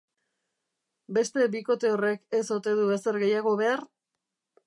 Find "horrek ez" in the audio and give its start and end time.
1.97-2.41